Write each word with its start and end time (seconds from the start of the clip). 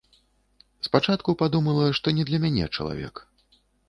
Спачатку 0.87 1.35
падумала, 1.41 1.85
што 1.97 2.07
не 2.21 2.25
для 2.31 2.39
мяне 2.47 2.65
чалавек. 2.75 3.21